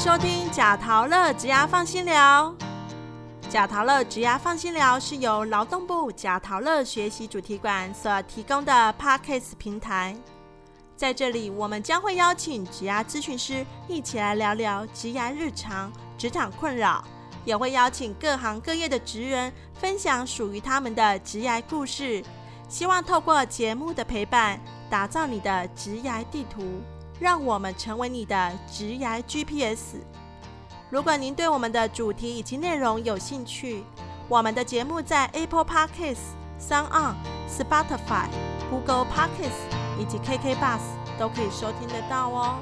[0.00, 2.54] 收听贾陶乐职涯放心聊。
[3.50, 10.16] 贾陶乐职涯放心聊是由劳动部贾陶乐学习主题馆所提供的 Podcast 平台。
[10.96, 17.04] 在这里，我们将会邀请职涯咨询师一起来聊聊职涯日常、职场困扰，
[17.44, 22.24] 也会邀请各行各业的职人分享属于他们的职涯故事。
[22.70, 24.58] 希望透过节目的陪伴，
[24.88, 26.80] 打造你的职涯地图。
[27.20, 29.96] 让我们成为你的职涯 GPS。
[30.88, 33.84] 如果您对我们的主题以及内容有兴趣，
[34.26, 37.14] 我们的节目在 Apple Podcasts、Sound On、
[37.46, 38.26] Spotify、
[38.70, 39.68] Google Podcasts
[40.00, 40.80] 以及 KK Bus
[41.18, 42.56] 都可以收听得到哦。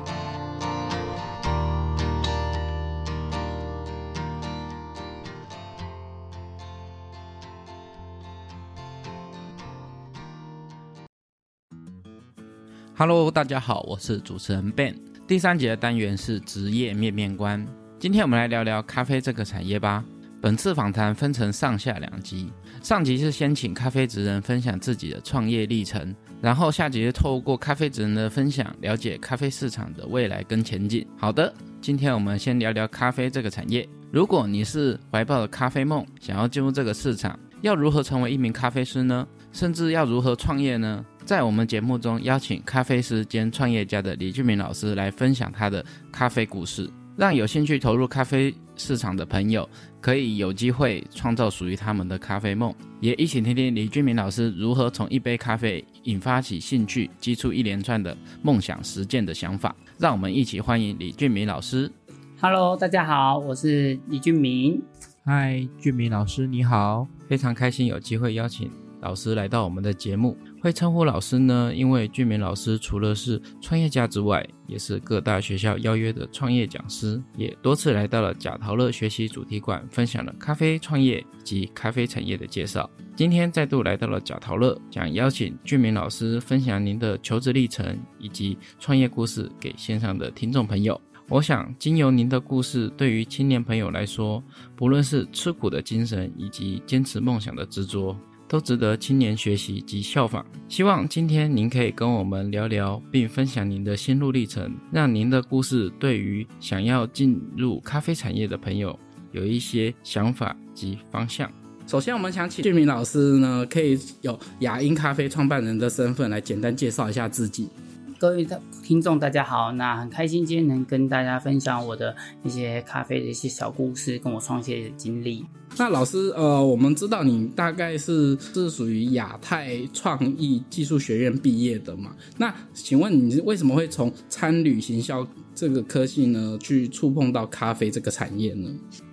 [13.00, 14.92] Hello，大家好，我是主持人 Ben。
[15.24, 17.64] 第三节的单元是职业面面观。
[17.96, 20.04] 今天我们来聊聊咖啡这个产业吧。
[20.40, 31.06] 本次访谈分成上下两集，上集是先请咖啡职人分享自己的创业历程，然后下集是透过咖啡职人的分享，了解咖啡市场的未来跟前景。
[31.16, 33.88] 好的，今天我们先聊聊咖啡这个产业。
[34.10, 39.24] 如果你是怀抱着咖啡梦，想要进入这个市场，要如何成为一名咖啡师呢？
[39.52, 41.04] 甚至要如何创业呢？
[41.28, 49.68] 在我们节目中邀请咖啡师兼创业家的李俊明老师来分享他的咖啡故事，让有兴趣投入咖啡市场的朋友
[50.00, 52.74] 可以有机会创造属于他们的咖啡梦。
[52.98, 59.76] 也一起听听李俊明老师如何从一杯咖啡引发起兴趣，激出一连串的梦想实践的想法。
[59.98, 61.92] 让我们一起欢迎李俊明老师。
[62.40, 64.82] Hello，大家好，我是李俊明。
[65.26, 68.70] 嗨，俊明老师你好，非常开心有机会邀请
[69.02, 70.34] 老师来到我们的节目。
[70.60, 82.88] 会称呼老师呢，因为俊明老师除了是创业家之外，也是各大学校邀约的创业讲师，也多次来到了贾陶乐学习主题馆，分享了咖啡创业及咖啡产业的介绍。
[83.14, 91.00] 今天再度来到了贾陶乐，想邀请俊明老师分享您的求职历程以及创业故事给线上的听众朋友。
[91.28, 94.42] 我想，经由您的故事，对于青年朋友来说，
[94.74, 98.16] 不论是吃苦的精神以及坚持梦想的执着。
[98.48, 100.44] 都值得青年学习及效仿。
[100.68, 108.98] 希望今天您可以跟我们聊聊，并分享您的心路历程，让您的故事对于想要进入咖啡产业的朋友
[109.32, 111.50] 有一些想法及方向。
[111.86, 117.68] 首先，我们想请俊明老师呢，可以有雅音咖啡创办人的身份来简单介绍一下自己。
[118.18, 119.70] 各位的听众，大家好。
[119.70, 125.46] 那很开心今天能跟大家分享我的一些咖啡的一些小故事，跟我创业的经历。
[125.76, 132.10] 那老师，呃，我们知道你大概是是属于亚太创意技术学院毕业的嘛？
[132.36, 135.24] 那请问你为什么会从餐旅行销
[135.54, 138.68] 这个科系呢，去触碰到咖啡这个产业呢？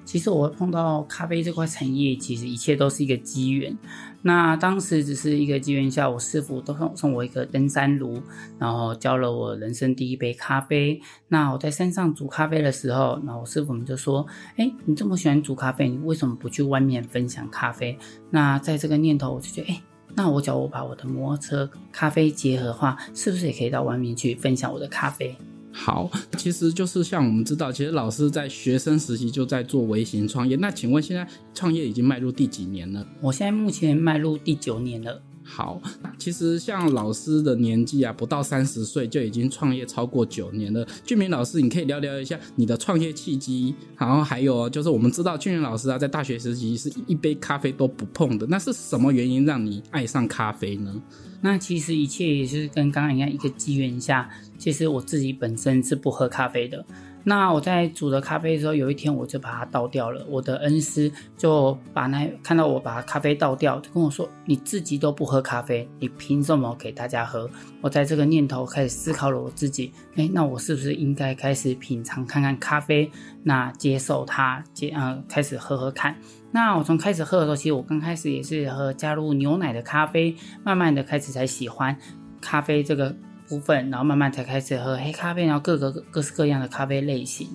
[0.05, 3.75] 其实我碰到咖啡这块产业，其实一切都是一个机缘。
[4.21, 8.21] 那当时只是一个机缘下，我师傅都送送我一个登山炉，
[8.57, 10.99] 然后教了我人生第一杯咖啡。
[11.27, 14.25] 那我在山上煮咖啡的时候，那我师傅们就说
[14.57, 17.97] ：“哎，你这么喜欢煮咖啡，你为什么不去外面分享咖啡？”
[18.31, 19.81] 那在这个念头，我就觉得：“哎，
[20.15, 25.35] 那我只要我把我的摩托车咖啡结合的话，是不是也可以到外面去分享我的咖啡？”
[25.77, 30.55] 好，其实就是像我们知道，其实老师在学生时期就在做微型创业。
[30.55, 33.05] 那请问现在创业已经迈入第几年了？
[33.21, 35.21] 我现在目前迈入第九年了。
[35.47, 35.79] 好，
[36.17, 40.85] 其实像老师的年纪啊，不到三十岁就已经创业超过九年了。
[41.05, 51.01] 俊明老师，你可以聊聊一下你的创业契机，然后还有就是我们知道俊明老师啊，在大学时期是一杯咖啡都不碰的，那是什么原因让你爱上咖啡呢？
[51.41, 56.83] 那其实一切也是跟刚刚一样，一个机缘下，其实我自己本身是不喝咖啡的。
[57.27, 60.23] 那我在煮的咖啡的时候，有一天我就把它倒掉了。
[60.29, 67.49] 我的恩师就把那看到我把咖啡倒掉，就跟我说：“你自己都不喝咖啡，你凭什么给大家喝？”
[67.81, 73.09] 我在这个念头开始思考了我自己，哎，那我是不是应该开始品尝看看咖啡？
[73.41, 76.15] 那接受它，接呃开始喝喝看。
[76.51, 81.97] 那我从开始喝的时候，其实我刚开始也是喝加入牛奶的咖啡，慢慢的开始才喜欢
[82.39, 83.15] 咖啡这个。
[83.47, 87.47] 部分，然后慢慢才开始喝黑咖啡，然后各个各式各样的咖啡类型。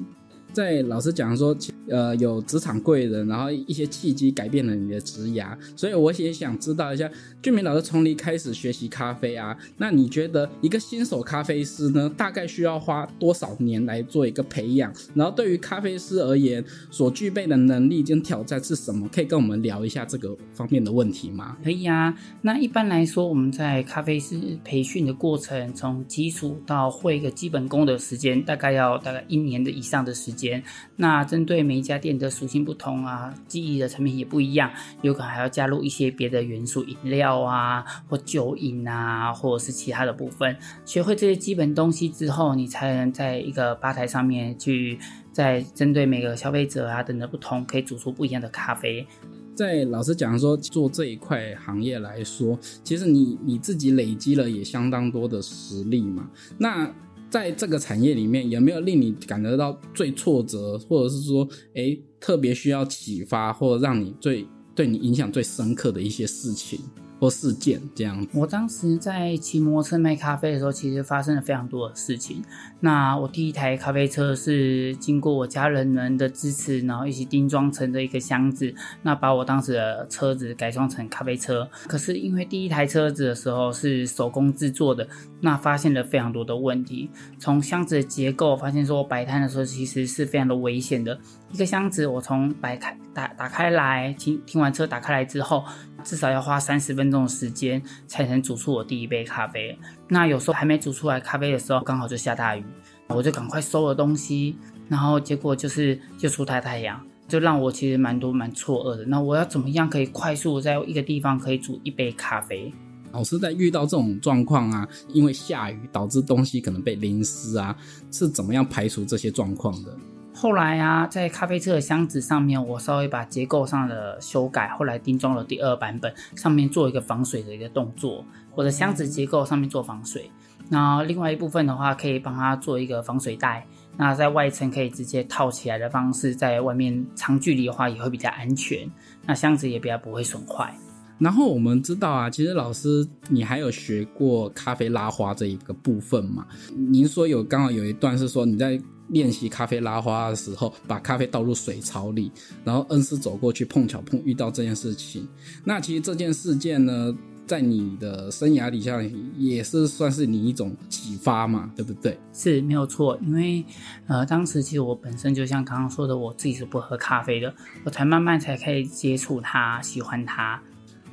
[0.53, 1.57] 在老师讲说，
[1.89, 7.11] 呃，有职场贵人，然后一些契机改变了你的职涯，所以我也想知道一下，
[7.43, 14.93] 俊明老师从零开始学习咖啡啊，那你觉得一个新手咖啡师呢，大概需要花多少年来做一个培养？
[15.15, 19.09] 然后对于咖啡师而言，所具备的能力跟挑战是什么？
[19.13, 21.57] 可以跟我们聊一下这个方面的问题吗？
[21.63, 22.15] 可以啊。
[22.43, 30.40] 那一般来说，我们在咖啡师培训的过程，从基础到会一个基本功的时间，大概要大概一年的以上的时间。
[30.41, 30.63] 间。
[30.97, 34.71] 那针对每一家店的属性不同啊，记忆的成品也不一样，
[35.03, 40.57] 有可能还要加入一些别的元素，饮料啊，或酒饮啊，或者是其他的部分。
[40.85, 44.99] 学会这些基本东西之后，你才能在一个吧台上面去，
[45.31, 49.07] 在针对每个消费者啊等等不同，可以煮出不一样的咖啡。
[49.53, 56.31] 在老师讲说做这一块行业来说，其实你你自己累积了也相当多的实力嘛。
[56.57, 56.91] 那
[57.31, 64.45] 在这个产业里面，有没有令你感觉到最挫折，或者是说，哎，特别需要启发，或者让你最
[64.75, 66.81] 对你影响最深刻的一些事情？
[67.21, 68.27] 或事件这样。
[68.33, 72.43] 我当时在骑摩托车卖咖啡的时候，其实发生了非常多的事情。
[72.81, 81.69] 那我第一台咖啡车是经过我家人们的支持，然后一起钉装成的一个箱子，那把我当时的车子改装成咖啡车。
[81.87, 85.07] 可是因为第一台车子的时候是手工制作的，
[85.43, 87.11] 那发现了非常多的问题。
[87.39, 91.19] 从箱子的结构发现说我摆摊的时候其实是非常的危险的。
[91.53, 95.63] 一个箱子我从摆开打打开来，停停完车打开来之后。
[96.05, 99.79] 至少要花三十分钟的时间才能煮出我第一杯咖啡。
[100.09, 102.65] 那有时候还没煮出来咖啡的时候，刚好就下大雨，
[103.09, 104.57] 我就赶快收了东西，
[104.89, 109.05] 然后结果就是就出太太阳，就让我其实蛮多蛮错愕的。
[109.05, 112.73] 那我要怎么样可以快速在一个地方可以煮一杯咖啡？
[113.13, 117.77] 老师在遇到这种状况啊，因为下雨导致东西可能被淋湿啊，
[118.13, 119.97] 是怎么样排除这些状况的？
[120.33, 128.25] 后来啊，在咖啡车的箱子上面，我稍微把结构上的修改，后来定装了第二版本，上面做一个防水的一个动作。
[128.55, 130.31] 我的箱子结构上面做防水，
[130.69, 133.67] 那另外一部分的话，可以帮它做一个防水袋。
[133.97, 138.89] 那在外层可以直接套起来的方式，在外面长距离的话也会比较安全。
[139.27, 140.73] 那箱子也比较不会损坏。
[141.19, 146.47] 然后我们知道啊，其实老师你还有学过咖啡拉花这一个部分嘛？
[146.75, 148.81] 您说有刚好有一段是说你在。
[149.11, 152.31] 练习咖啡拉花的时候，把咖啡倒入水槽里，
[152.65, 155.29] 然后恩师走过去，碰巧碰遇到这件事情。
[155.65, 157.15] 那其实这件事件呢，
[157.47, 159.03] 在你的生涯底下
[159.37, 162.17] 也是算是你一种启发嘛，对不对？
[162.33, 163.65] 是没有错，因为
[164.07, 167.53] 呃，当时其实我本身就像刚刚说的，我自己是不喝咖啡的，
[167.85, 170.63] 我才慢慢才可以接触它，喜欢它，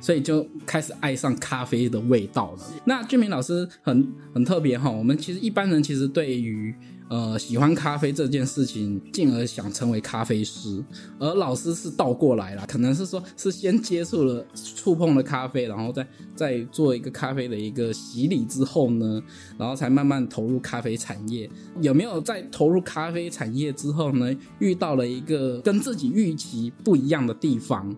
[0.00, 2.58] 所以就开始爱上咖啡的味道了。
[2.84, 6.72] 那俊明老师很很特别哈，我们其实一般人其实对于
[7.08, 10.84] 呃，喜欢咖啡这件事情，进而想成为咖啡师，
[11.18, 16.06] 而老师是倒过来了，可能是说，是先接触了、触碰了咖啡，然后再
[16.36, 19.22] 再做一个咖啡的一个洗礼之后呢，
[19.56, 21.48] 然后才慢慢投入咖啡产业。
[21.80, 27.94] 有没有在投入咖啡产业之后呢，遇到了一个跟自己预期不一样的地方？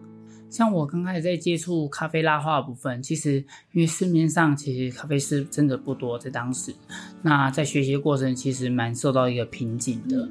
[0.51, 3.37] 像我刚开始在接触咖啡拉花的部分，其实
[3.73, 6.75] 因为市面上其实咖啡师真的不多，在当时，
[7.23, 10.29] 那在学习过程其实蛮受到一个瓶颈的。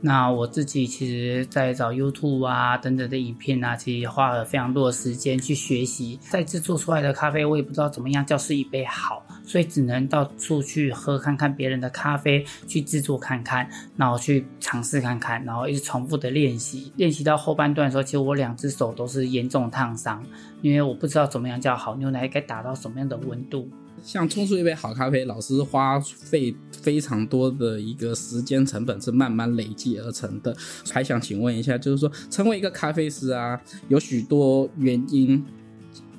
[0.00, 6.18] 那我自己其实，在找 YouTube 啊等等的影片啊，其实花了非常多的时间去学习。
[6.30, 13.66] 在制作出来的咖啡，我也不知道怎么样叫是一杯好，所以只能到处去喝看看别人的咖啡，去制作看看，
[13.96, 16.92] 然后去尝试看看，然后一直重复的练习。
[16.96, 20.22] 练习到后半段的时候，其实我两只手都是严重烫伤，
[20.60, 23.68] 因为我不知道怎么样叫好牛奶该打到什么样的温度。
[24.02, 30.54] 像冲出一杯好咖啡，老师花费非常多的一个时间成本是慢慢累积而成的。
[30.92, 35.44] 还想请问一下，就是说成为一个咖啡师啊，有许多原因，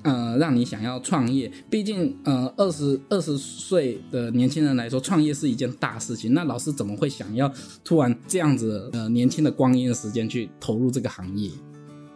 [0.07, 1.51] 呃，让你想要创业。
[1.69, 6.33] 毕竟，呃，二十二十岁的年轻人来说，创业是一件大事情。
[6.33, 7.51] 那老师怎么会想要
[7.83, 11.51] 突然这样子呃年轻的光阴的时间去投入这个行业？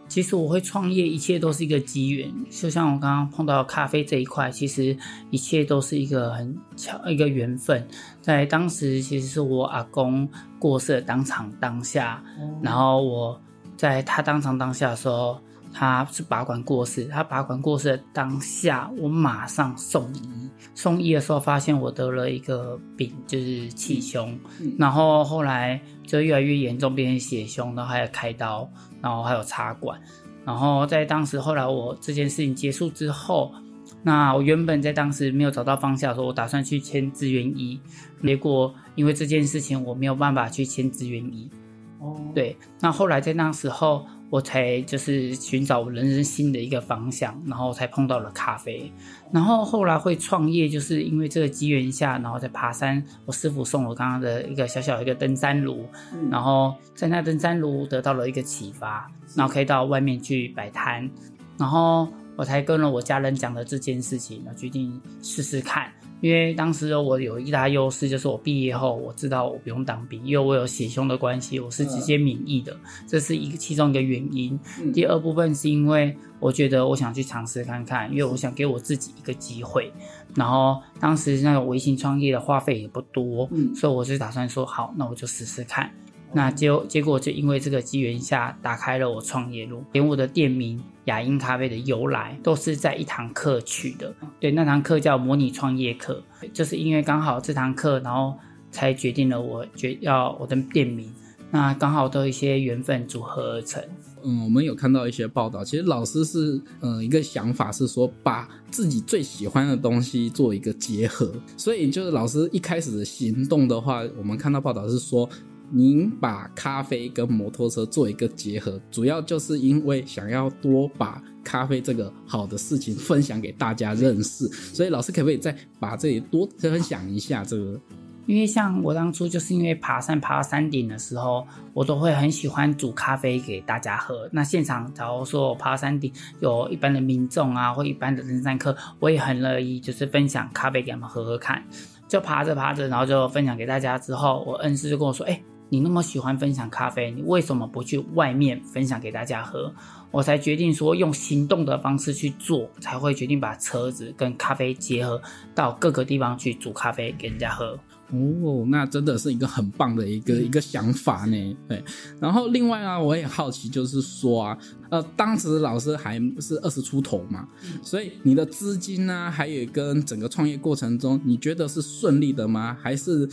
[0.08, 2.32] 其实我会创业，一切都是一个机缘。
[2.50, 4.96] 就像我刚刚碰到咖啡这一块，其实
[5.30, 7.86] 一切都是一个很巧一个缘分。
[8.22, 12.22] 在当时，其实是我阿公过世当场当下，
[12.62, 13.40] 然后我
[13.76, 15.38] 在他当场当下的时候，
[15.72, 17.04] 他是拔管过世。
[17.06, 20.50] 他拔管过世的当下，我马上送医。
[20.74, 24.38] 送医的时候发现我得了一个病，就是气胸，
[24.78, 28.70] 然后后来就越来越严重，变成血胸，然后还有开刀。
[29.02, 30.00] 然后还有插管，
[30.44, 33.52] 然后在当时后来我这件事情结束之后，
[34.00, 37.80] 那我原本在当时没有找到方向的时候，我打算去签志愿医，
[38.22, 41.50] 结果因为这件事情我没有办法去签志愿医。
[41.98, 44.06] 哦，对，那后来在那时候。
[44.32, 48.90] 我才就是寻找人生新的一个方向，然后才碰到了咖啡，
[49.30, 55.86] 然后后来会创业，就是因为这个机缘下，然后在爬山，我师傅送我刚刚的一个小小一个登山炉，
[56.30, 61.10] 然后在那登山炉得到了一个启发，然后可以到外面去摆摊，
[61.58, 72.76] 然后我才跟了我家人讲了这件事情，然后决定试试看，因为当时我有一大优势，就是我毕业后我知道我不用当兵，因为我有血胸的关系，我是直接免疫的，
[73.08, 74.56] 这是一个其中一个原因。
[74.80, 79.92] 嗯第二部分是因为我觉得我想去尝试看看，因为我想给我自己一个机会。
[80.36, 85.90] 然后当时那个微型创业的花费也不多，嗯所以我就打算说好，那我就试试看。
[86.34, 94.14] 那结结果就因为这个机缘下，打开了我创业路，连我的店名雅音咖啡的由来都是在一堂课取的。
[94.40, 96.22] 对，那堂课叫模拟创业课，
[96.54, 98.34] 就是因为刚好这堂课，然后
[98.70, 101.12] 才决定了我决要我的店名。
[101.50, 103.84] 那刚好都有一些缘分组合而成。
[104.24, 115.28] 嗯，我们有看到一些报道，其实老师是呃一个想法是说，把自己最喜欢的东西做一个结合，所以就是老师一开始的行动的话，我们看到报道是说。
[115.74, 127.80] 您把咖啡跟摩托车做一个结合，主要就是因为想要多把咖啡这个好的事情分享给大家认识，所以老师可不可以再把这里多分享一下这个？
[128.26, 134.28] 因为像我当初就是因为爬山爬到山顶的时候，我都会很喜欢煮咖啡给大家喝。
[134.30, 141.64] 那现场假如说我爬到山顶有一般的民众啊，或一般的登山客，我也很乐意就是分享咖啡给他们喝喝看。
[142.06, 149.72] 就爬着爬着，然后就分享给大家之后，我恩师就跟我说：“哎、你那么喜欢分享咖啡，你为什么不去外面分享给大家喝？”
[150.12, 155.18] 我才决定说用行动的方式去做，才会决定把车子跟咖啡结合
[155.54, 157.78] 到各个地方去煮咖啡给人家喝。
[158.10, 161.56] 哦，那真的是一个很棒的一个一个想法呢。
[161.66, 161.82] 对，
[162.20, 164.58] 然后另外啊，我也好奇，就是说啊，
[164.90, 167.48] 呃，当时老师还是二十出头嘛，
[167.82, 172.76] 所以你的资金呢、还有跟整个创业过程中，你觉得是顺利的吗？
[172.82, 173.26] 还是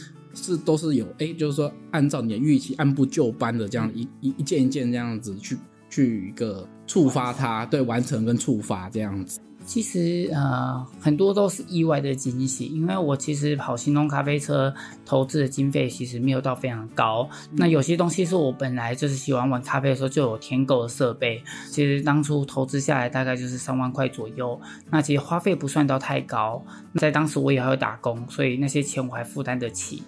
[0.43, 5.57] 是都是有哎，就是说按照你的预期，按部就班的这样一一一件一件这样子去
[5.89, 9.39] 去一个触发它，对，完成跟触发这样子。
[9.69, 14.73] 其实呃，很多都是意外的惊喜，因为我其实跑行动咖啡车
[15.05, 17.29] 投资的经费其实没有到非常高。
[17.51, 24.59] 那有些东西是我本来就是喜欢玩咖啡的时候就有添购的设备，其实当初投资下来大概就是三万块左右。
[24.89, 30.01] 那其实花费不算到太高，在当时我也还有打工，所以那些钱我还负担得起。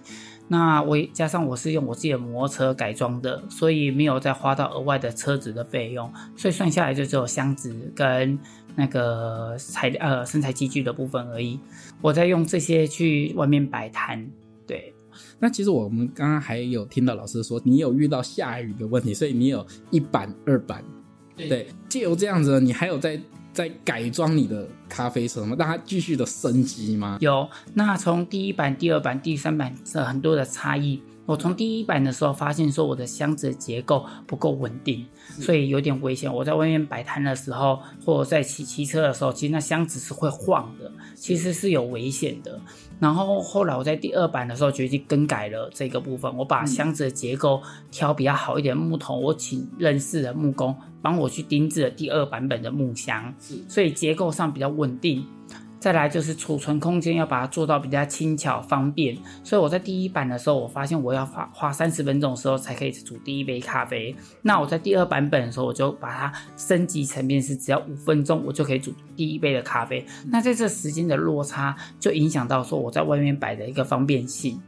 [0.52, 8.38] 那我也加上我是用我自己的摩托车改装的，所以没有再花到额外的车子的费用，所以算下来就只有箱子跟
[8.76, 11.58] 那个材呃生材器具的部分而已。
[12.02, 14.30] 我在用这些去外面摆摊，
[14.68, 14.94] 对，
[15.40, 20.84] 那其实我们刚刚还有听到老师说，你有遇到下雨的问题，所以你有一板、二板，
[21.38, 23.18] 对，借由这样子，你还有在
[23.54, 25.56] 在改装你的咖啡车吗？
[25.60, 27.18] 让它继续的升级吗？
[27.22, 27.50] 有。
[27.74, 31.02] 那从第一版、第二版、第三版这很多的差异。
[31.32, 35.06] 我从第一版的时候发现说我的箱子的结构不够稳定，
[35.40, 36.32] 所以有点危险。
[36.32, 42.60] 我在外面摆摊的时候，或者在骑骑车的时候，其实那箱子是会晃的，其实是有危险的。
[43.00, 53.34] 然后后来我在第二版的时候决定更改了这个部分，我把箱子的结构挑比较好一点的木头，我请认识的木工帮我去钉制了第二版本的木箱，
[53.70, 55.26] 所以结构上比较稳定。
[55.82, 64.16] 再来就是储存空间要把它做到比较轻巧方便，所以我在第一版的时候，我发现我要花花三十分钟的时候才可以煮第一杯咖啡。
[64.44, 70.06] 那我在第二版本的时候，我就把它升级成变是只要五分钟我就可以煮第一杯的咖啡。
[70.28, 74.62] 那在这时间的落差，就影响到说我在外面摆的一个方便性。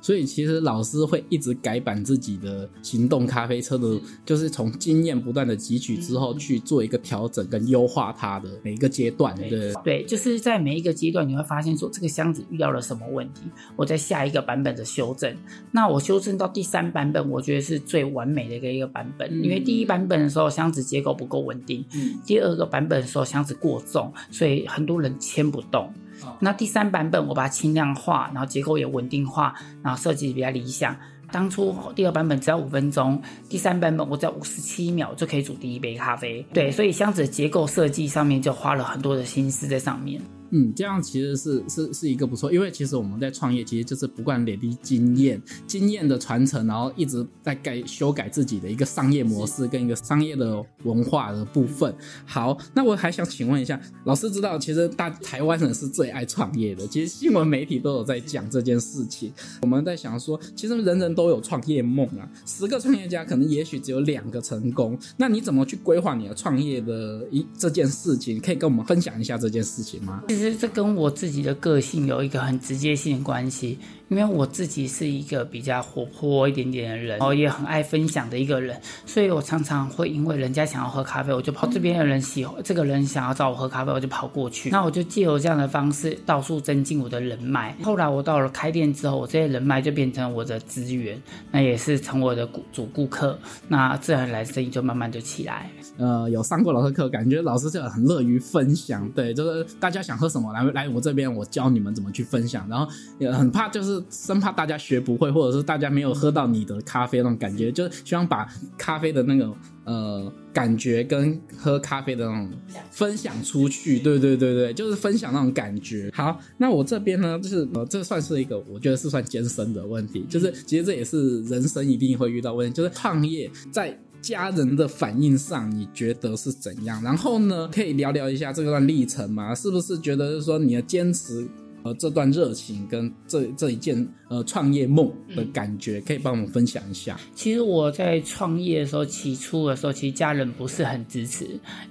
[0.00, 9.34] 所以其实老师会一直改版自己的行动咖啡车的，就是从经验不断的汲取之后去做一个调整跟优化它的每一个阶段。
[9.36, 13.42] 对，对，就是在每一个阶段，你会发现说这个箱子遇到了什么问题，
[13.76, 15.34] 我在下一个版本的修正。
[15.70, 25.92] 那我修正到第三版本，我觉得是最完美的一个一个版本，因为第一版本的时候箱子结构不够稳定，嗯第二个版本的时候箱子过重，所以很多人牵不动。
[26.38, 30.96] 那第三版本我把它轻量化，然后结构也稳定化，然后设计比较理想。
[31.32, 36.44] 当初第二版本只要五分钟，第三版本我只要五十七秒就可以煮第一杯咖啡。
[36.52, 40.20] 对，所以箱子的结构设计上面就花了很多的心思在上面。
[40.50, 51.94] 嗯，这样其实是是是一个不错，因为其实我们在创业，其实就是不断累积经验，经验的传承，然后一直在改修改自己的一个商业模式跟一个商业的文化的部分。
[52.26, 59.32] 好，那我还想请问一下，老师知道，其实大台湾人是最爱创业的，其实新闻媒体都有在讲这件事情。
[59.62, 68.40] 我们在想说，其实人人都有创业梦啊，十个创业家可能也许只有两个成功，那你怎么去规划你的创业的一这件事情？
[68.40, 70.22] 可以跟我们分享一下这件事情吗？
[70.40, 73.76] 其实这跟我自己的个性有一个很直接性的关系，
[74.10, 78.76] 因为我自己是一个比较活泼一点点的人，然后也很爱分享的一个人，
[79.06, 84.68] 所以我常常会因为人家想要喝咖啡，我就跑这边的人喜欢这个人想要找我喝咖啡，我就跑过去。
[84.70, 87.76] 那我就借由这样的方式到处增进我的人脉。
[87.84, 91.16] 后来我到了开店之后，我这些人脉就变成我的资源，
[91.52, 93.38] 那也是成我的主主顾客，
[93.68, 95.70] 那自然而然生意就慢慢就起来。
[95.98, 109.52] 呃，有上过老师课，感觉老师就很乐于分享，对，就是大家想喝什么来来我这边，我教你们怎么去分享，然后也很怕就是生怕大家学不会，或者是大家没有喝到你的咖啡那种感觉，就是希望把咖啡的那个
[109.84, 112.50] 呃感觉跟喝咖啡的那种
[112.90, 116.10] 分享出去，对对对对，就是分享那种感觉。
[116.14, 123.98] 好，那我这边呢，就是呃，这算是一个我觉得是算艰深的问题，就是其实这也是人生一定会遇到问题，就是创业在。
[124.22, 127.02] 家人的反应上，你觉得是怎样？
[127.02, 129.54] 然后呢，可以聊聊一下这段历程吗？
[129.54, 131.48] 是不是觉得是说你的坚持，
[131.82, 137.18] 呃，这段热情跟这这一件呃创业梦的感觉，可以帮我们分享一下？
[137.34, 141.44] 其实我在创业的时候，起初的时候，其实家人不是很支持，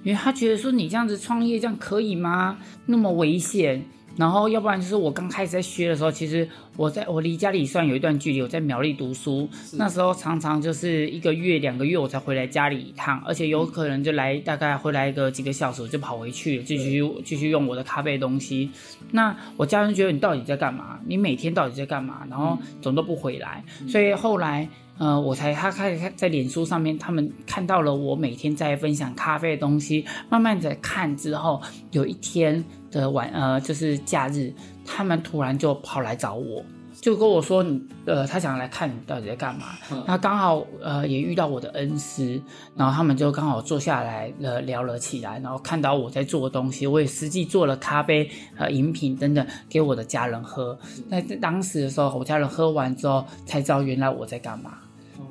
[0.03, 2.57] 因为他觉得说你这样子创业这样可以吗？
[2.85, 3.83] 那么危险。
[4.19, 6.45] 然后，要不然就是我刚开始在学的时候，其实
[6.75, 9.47] 我在我离家里算有一段距离，我在苗栗读书，
[9.77, 18.69] 那时候常常就是一个月、两个月我才回来家里一趟，而且有可能就来大概回来个几个小时，我就跑回去继续继续用我的咖啡东西。
[19.11, 20.99] 那我家人觉得你到底在干嘛？
[21.05, 22.27] 你每天到底在干嘛？
[22.29, 24.67] 然后总都不回来，所以后来。
[24.99, 31.61] 呃，我才他开始在脸书上面，他们看到了我每天在分享咖啡的东西，慢慢的看之后，
[31.91, 34.53] 有一天的晚呃，就是假日，
[34.85, 36.63] 他们突然就跑来找我，
[36.99, 39.67] 就跟我说，你呃，他想来看你到底在干嘛。
[40.05, 42.41] 那刚好呃也遇到我的恩师，
[42.75, 50.77] 然后他们就刚好坐下来了聊了起来，然后看到我在做的东西，我也实际做了咖啡呃饮品等等给我的家人喝。
[51.07, 54.79] 那在当时的时候，我家人喝完之后才知道原来我在干嘛。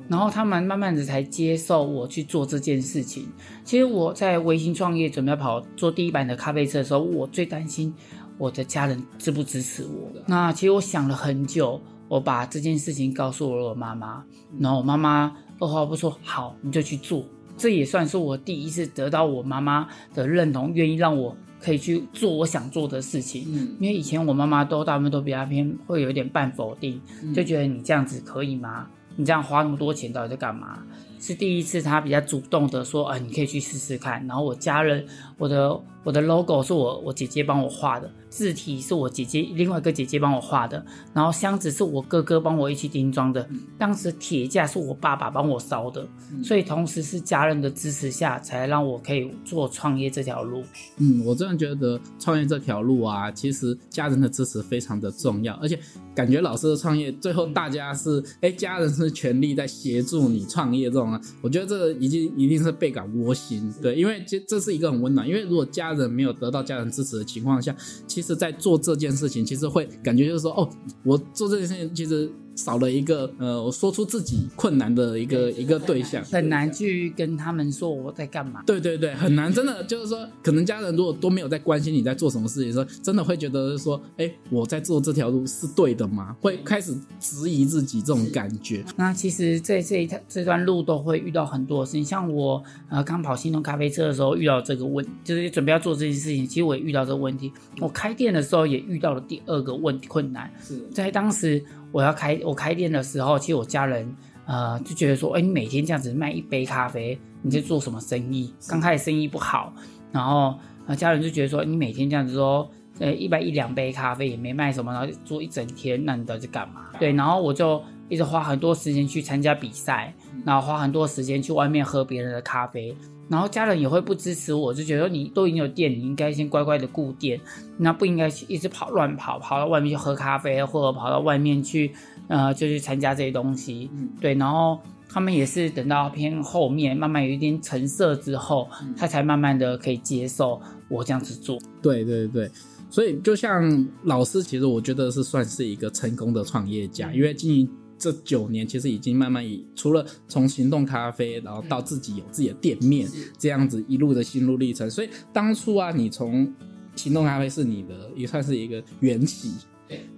[0.09, 3.27] 然后他们慢慢的才接受我去做这件事情。
[3.63, 7.93] 其实我在微信创业准备跑做第一版的咖啡车的时候，我最担心
[8.37, 10.11] 我的家人支不支持我。
[10.25, 14.23] 那其实我想了很久，我把这件事情告诉了我妈妈，
[14.59, 17.23] 然后我妈妈二话不说，好，你就去做。
[17.55, 23.45] 这也算是我第一次得到我妈妈的认同，愿意让我可以去做我想做的事情。
[23.49, 27.01] 嗯，因为以前我妈妈都大部分都比较偏，会有一点半否定，
[27.35, 28.87] 就觉得你这样子可以吗？
[29.19, 30.79] 你这样花那么多钱，到底在干嘛？
[31.19, 34.25] 是第一次，他比较主动的说，啊，你可以去试试看。
[34.25, 35.05] 然后我家人，
[35.37, 38.09] 我的我的 logo 是我我姐姐帮我画的。
[38.29, 46.07] 字体是我姐姐另外一个姐姐帮我画的，然后箱子是我哥哥帮我一起钉装的，当时铁架是我爸爸帮我烧的，
[46.43, 50.63] 所以同时是家人的支持下，才让我可以做创业这条路。
[50.97, 55.79] 嗯，我真的觉得创业这条路啊，其实家人的支持非常的重要，而且
[56.13, 70.69] 感觉老师的创业最后大家是，哎，家人是全力在协助你创业这种啊，我觉得这已经一定是倍感窝心，对，因为这这是一个很温暖，因为如果家人没有得到家人支持的情况下，其其实，在做这件事情，其实会感觉就是说，哦，
[71.03, 72.29] 我做这件事情，其实。
[72.59, 78.61] 少了一个呃，我说出自己困难的一个一个对象，很难去跟他们说我在干嘛。
[78.65, 86.35] 对对对，很难，真的就是说，可能家人如果都没有在关心你在做什么事情的时候，真的会觉得说，哎，我在做这条路是对的吗？
[86.41, 88.83] 会开始质疑自己这种感觉。
[88.97, 97.51] 那其实这这一条这段路都会遇到很多事情，像我呃刚跑新东咖啡车的时候遇到这个问，就是准备要做这件事情，其实我也遇到这个问题。
[97.79, 101.63] 我开店的时候也遇到了第二个问困难，是在当时。
[101.91, 108.53] 我要开我开店的时候，其实我家人呃就觉得说，哎，你每天这样子卖一杯咖啡，你在做什么生意？
[108.67, 109.73] 刚开始生意不好，
[110.11, 110.55] 然后
[110.87, 116.87] 呃家人就觉得说，你每天这样子说，呃一杯一两杯咖啡也没卖什么，然后做一整天，那你到底干嘛？
[116.99, 120.13] 对，然后我就一直花很多时间去参加比赛，
[120.45, 122.95] 然后花很多时间去外面喝别人的咖啡。
[123.29, 127.39] 然后家人也会不支持我，就觉得你都已经有店，你应该先乖乖的顾店，
[127.77, 131.91] 那不应该一直跑乱跑，跑到外面去喝咖啡，或者跑到外面去，
[132.27, 133.89] 呃，就去参加这些东西。
[134.19, 141.59] 对，然后他们也是等到偏后面，慢慢有一点成色之后，他才慢慢的可以接受我这样子做。
[141.81, 142.49] 对对对，
[142.89, 147.69] 所以就像老师，其实我觉得是算是一个成功的创业家，因为经营。
[147.99, 153.07] 这九年其实已经慢慢以除了从行动咖啡，然后到自己有自己的店面
[153.37, 154.89] 这样子一路的心路历程。
[154.89, 156.51] 所以当初啊，你从
[156.95, 159.51] 行动咖啡是你的也算是一个缘起，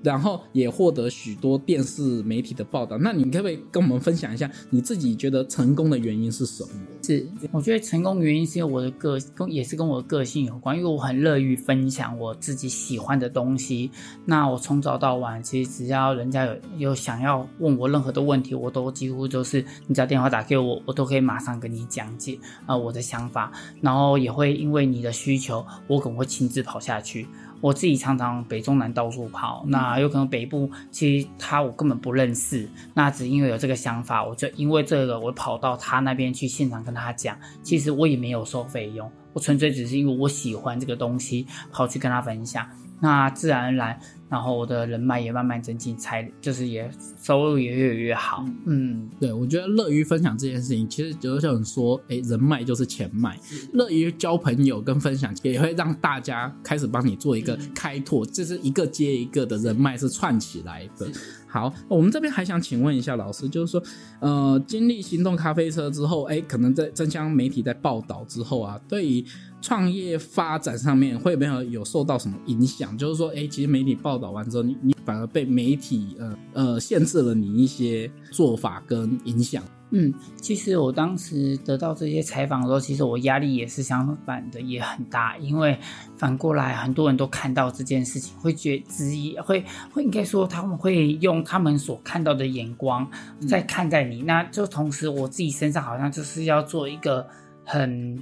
[0.03, 2.97] 然后也获得许多电视媒体的报道。
[2.97, 6.69] 那你可不可以跟我们分享一下你自己觉得成功的原因是什么？
[7.03, 13.89] 是，我觉得成功原因是因为我的个跟也是跟我的个性有关，因为我很乐于分享我自己喜欢的东西。
[14.25, 27.27] 那我从早到晚，其实只要人家有有想要问我任何的问题，我都几乎就是你只要电话打给我，我都可以马上跟你讲解啊、我的想法，然后也会因为你的需求，我可能会亲自跑下去。
[27.61, 42.67] 我自己常常北中南到处跑，那有可能北部其实他我根本不认识，那只因为有这个想法，我就因为这个我跑到他那边去现场跟他讲，其实我也没有收费用，我纯粹只是因为我喜欢这个东西，跑去跟他分享，
[42.99, 43.99] 那自然而然，
[44.31, 46.89] 然后我的人脉也慢慢增进，才就是也
[47.21, 53.37] 收入也越来越好，嗯，对，我觉得乐于分享这件事情，其实就像说，哎，人脉就是钱脉，
[53.73, 61.07] 乐于交朋友跟分享，也会让大家开始帮你做一个开拓，这是一个接一个的人脉是串起来的。
[61.51, 63.83] 好，我们这边还想请问一下老师，就是说，
[64.21, 69.25] 呃，经历行动咖啡车之后，哎，可能在真相媒体在报道之后啊，对于
[69.61, 72.97] 创业发展上面会不会有受到什么影响？
[72.97, 79.61] 就是说，哎，其实媒体报道完之后，你你反而被媒体呃呃限制了你一些做法跟影响。
[79.91, 85.77] 嗯，其实我当时得到这些采访的时候，其实我压力也是相反的，也很大，因为
[86.15, 93.09] 反过来很多人都看到这件事情，会觉质疑，会会应该说他们会用他们所看到的眼光
[93.47, 97.27] 在看待你，那就同时我自己身上好像就是要做一个
[97.65, 98.17] 很。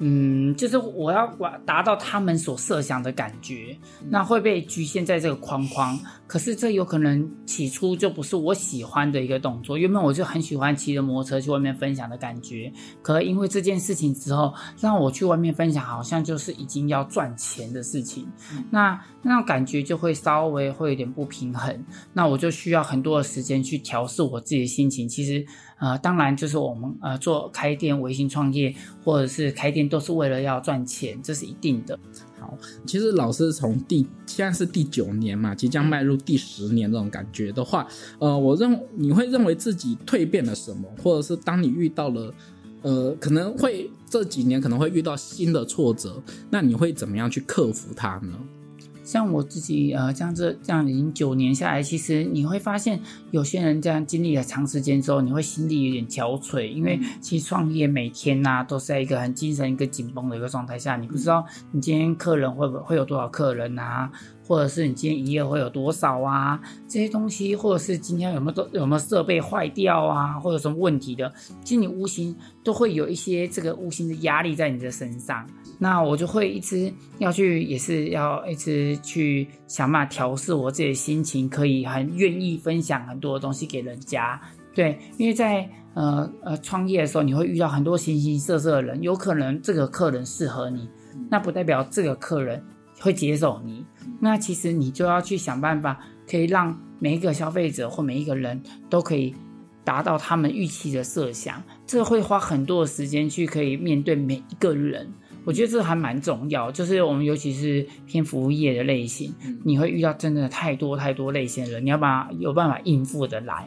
[0.00, 1.26] 嗯，就是我要
[1.66, 3.76] 达到他们所设想的感觉，
[4.08, 5.98] 那会被局限在这个框框。
[6.26, 9.76] 可是这有可能起初就不是我喜欢的一个动作。
[9.76, 18.28] 原本我就很喜欢骑着摩托车去外面分享的感觉，可因为这件事情之后，让我去外面分享，好像就是已经要赚钱的事情。
[18.70, 21.84] 那那种感觉就会稍微会有点不平衡。
[22.12, 25.08] 那我就需要很多的时间去调试我自己的心情。
[25.08, 25.44] 其实。
[25.78, 31.98] 呃，当然就是我们呃做开店、微信创业，或者是开店，都是为了要赚钱，这是一定的。
[32.40, 37.86] 好，其实老师从第现在是第九年嘛，即将迈入第十年这种感觉的话，
[38.18, 42.32] 呃，我认你会认为自己蜕变了什么，或者是当你遇到了
[42.82, 48.38] 呃可能会这几年可能会遇到新的挫折，那你会怎么样去克服它呢？
[49.08, 61.42] 像我自己，呃，这样子这样已经九年下来，其实你会发现，有些人这样经历了长时间之后，你会心里有点憔悴，因为其实创业每天呐，都是在一个很精神、一个紧绷的一个状态下，你不知道
[61.72, 64.10] 你今天客人会不会有多少客人啊。
[64.46, 66.58] 或者是你今天营业会有多少啊？
[66.88, 71.30] 这些东西，或者是今天有没有都有没有设备坏掉啊，或者什么问题的，
[71.62, 75.46] 其实你无形都会有一些这个无形的压力在你的身上。
[75.78, 84.40] 那我就会一直要去，也是要一直去想办法调试我自己的心情，可以很愿意分享很多的东西给人家。
[84.74, 90.88] 对，因为在呃呃创业的时候，你会遇到很多形形色色的人，有可能这个客人适合你，
[91.30, 92.62] 那不代表这个客人
[93.00, 93.84] 会接受你。
[94.20, 98.60] 那其实你就要去想办法，可以让每一个消费者或每一个人
[98.90, 99.34] 都可以
[99.84, 101.62] 达到他们预期的设想。
[101.86, 105.12] 这会花很多的时间去可以面对每一个人，
[105.48, 106.70] 我觉得这还蛮重要。
[106.70, 109.32] 就是我们尤其是偏服务业的类型，
[109.64, 113.66] 你会遇到真的太多太多类型的人，你要把有办法应付的来。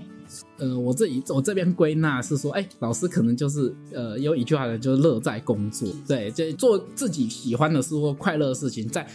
[0.60, 9.06] 呃，我这里我这边归纳是说，哎，老师可能就是呃，有一句话呢，就是乐在工作，对，就做自己喜欢的事或快乐的事情，在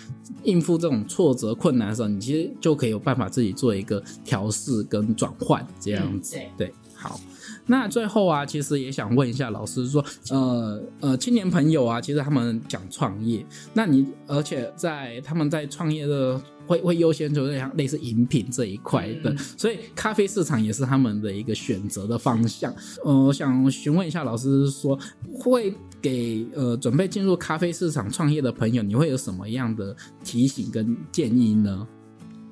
[0.43, 7.21] 应付这种挫折困难的时候，你其实就可以有办法自己做一个调试跟转换这样子，对，好。
[7.67, 22.75] 那最后啊，其实也想问一下老师，说，呃呃，青年朋友啊，其实他们想创业，那你而且在他们在创业的会会优先就是像类似饮品这一块的，所以咖啡市场也是他们的一个选择的方向。
[23.05, 24.99] 呃，我想询问一下老师，说
[25.33, 31.87] 会给呃准备进入咖啡市场创业的朋友，你会有什么样的提醒跟建议呢？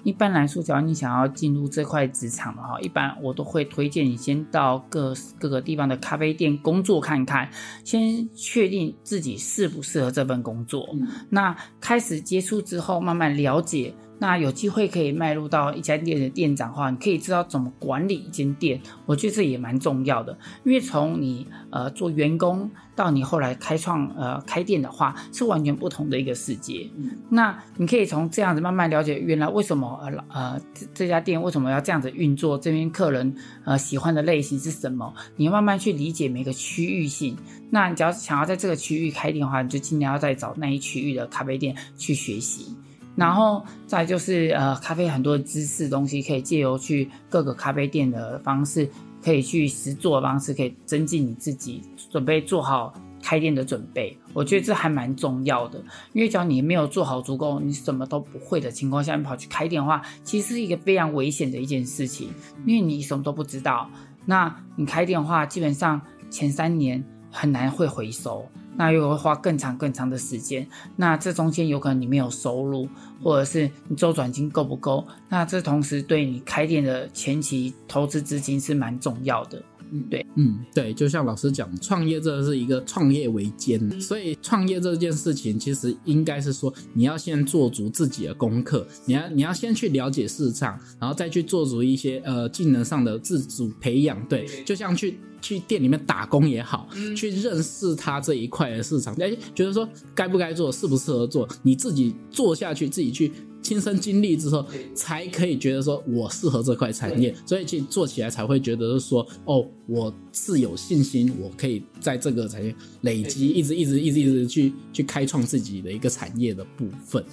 [0.05, 7.51] 一般来说，只要你想要进入这块职场的话，一般我都会推荐你先到各各个地方的咖啡店工作看看，
[7.83, 10.87] 先确定自己适不适合这份工作。
[11.31, 13.95] 那开始接触之后，慢慢了解。
[14.19, 20.39] 那有机会可以迈入到一家店的店长的话，你可以知道怎么管理一间店，我觉得这也蛮重要的。
[20.65, 26.89] 因为从你呃做员工到你后来开创呃开店的话，是完全不同的一个世界。
[27.29, 35.13] 那你可以从这样子慢慢了解，原来为什么呃呃这这家店为什么要这样子运作，这边客人呃喜欢的类型是什么？
[35.37, 37.37] 你要慢慢去理解每个区域性。
[37.71, 42.75] 那你只要想要在这个区域开店的话，你就尽量要再找那一区域的咖啡店去学习。
[43.17, 48.89] 然后再就是呃，咖啡很多的知识东西可以借由去各个咖啡店的方式，
[49.23, 54.19] 可以去实做的方式，可以增进你自己准备做好开店的准备。
[54.33, 55.79] 我觉得这还蛮重要的，
[56.13, 62.31] 因为只要你没有做好足够，你什么都不会的情况下，你跑去开店的话，其实是一个非常危险的一件事情，
[62.67, 63.89] 因为你什么都不知道。
[64.27, 66.01] 那你开店的话，基本上
[66.31, 68.45] 前三年很难会回收。
[68.77, 72.89] 那又会花更长更长的时间，那这中间有可能你没有收入，
[73.23, 75.07] 或者是你周转金够不够？
[75.29, 79.63] 那这同时对你开店的前期投资资金是蛮重要的。
[79.91, 94.23] 嗯，对，嗯，对，就像老师讲，创业这是一个创业维艰，所以创业这件事情其实应该是说，你要先做足自己的功课，你要你要先去了解市场，然后再去做足一些呃技能上的自主培养。
[94.27, 103.31] 对，就像去去店里面打工也好，去认识他这一块的市场，哎，觉得说该不该做，适不适合做，你自己做下去，自己去。
[103.65, 117.25] 亲身经历之后，才可以觉得说我适合这块产业，所以去做起来才会觉得说哦，我是有信心，我可以在这个产业累积，一直一直一直一直去去开创自己的一个产业的部分。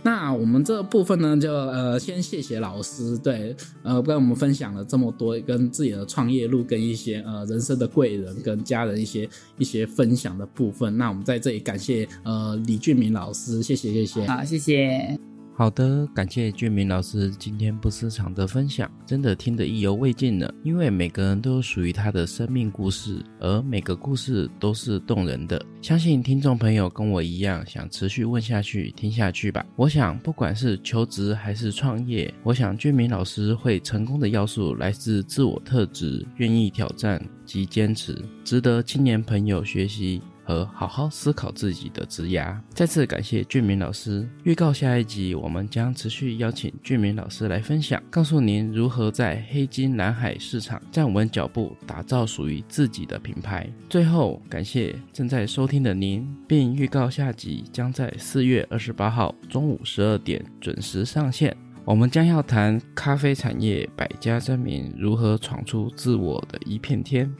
[0.00, 9.28] 那我们这部分呢，就呃先谢谢老师，对，呃跟我们分享了这么多跟自己的创业路，跟一些呃人生的贵人跟家人一些
[9.58, 10.96] 一些分享的部分。
[10.96, 15.27] 那我们在这里感谢呃李俊明老师，谢谢谢谢，好谢谢。
[15.58, 20.48] 好的，感谢俊明老师今天不失常的分享，真的听得意犹未尽呢。
[20.62, 25.60] 因为每个人都有属于他的生命故事，而每个故事都是动人的。
[25.82, 29.66] 相信听众朋友跟我一样，想持续问下去、听下去吧。
[29.74, 40.22] 我想，不管是求职还是创业，我想俊明老师会成功的要素来自自我特质、愿意挑战及坚持，值得青年朋友学习。
[40.48, 42.58] 和好好思考自己的职涯。
[42.70, 44.26] 再次感谢俊明老师。
[44.44, 53.70] 预告下一集，我们将持续邀请俊明老师来分享，告诉您如何在黑金蓝海市场站稳脚步，打造属于自己的品牌。
[53.90, 61.54] 最后，感谢正在收听的您，并预告下集将在四月二十八号中午十二点准时上线。
[61.84, 67.30] 我们将要谈咖啡产业百家争鸣如何闯出自我的一片天。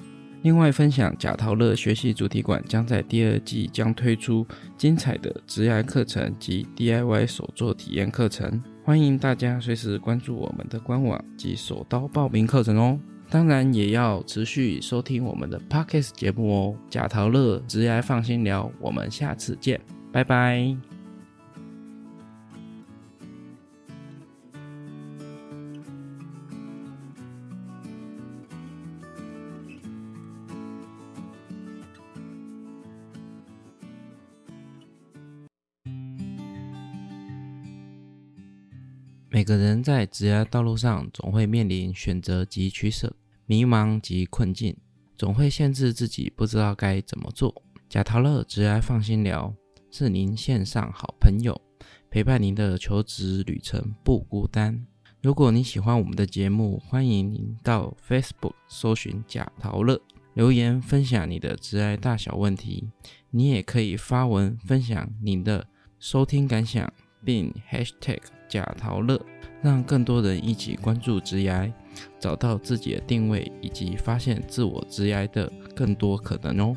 [0.42, 4.46] 另外，分享贾陶乐学习主题馆将在第二季将推出
[4.76, 12.98] 精彩的职业课程及 DIY 手作体验课程，欢迎大家随时关注我们的官网及手刀报名课程哦。
[13.28, 16.74] 当然，也要持续收听我们的 Podcast 节目哦。
[16.88, 19.78] 贾陶乐职业放心聊，我们下次见，
[20.10, 20.87] 拜拜。
[39.38, 43.14] 每个人在职业道路上总会面临选择及取舍、
[43.46, 44.76] 迷茫及困境，
[45.16, 47.62] 总会限制自己不知道该怎么做。
[47.88, 49.54] 贾陶乐职业放心聊
[49.92, 51.56] 是您线上好朋友，
[52.10, 54.84] 陪伴您的求职旅程不孤单。
[55.22, 60.00] 如果你喜欢我们的节目，欢迎您到 Facebook 搜寻贾陶乐，
[60.34, 62.88] 留言分享你的职业大小问题。
[63.30, 65.64] 你也可以发文分享您的
[66.00, 66.92] 收听感想，
[67.24, 68.18] 并 Hashtag。
[68.48, 69.20] 假陶乐，
[69.60, 71.70] 让更多人一起关注职涯，
[72.18, 76.74] 找到自己的定位，以及发现自我职涯的更多可能哦。